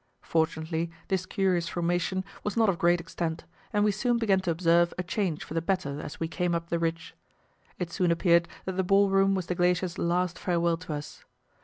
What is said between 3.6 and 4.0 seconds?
and we